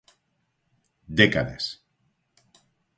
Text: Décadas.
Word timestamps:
Décadas. 1.19 1.65